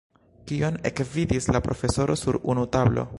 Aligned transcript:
Kion 0.51 0.79
ekvidis 0.91 1.49
la 1.57 1.63
profesoro 1.67 2.19
sur 2.25 2.41
unu 2.55 2.69
tablo? 2.77 3.07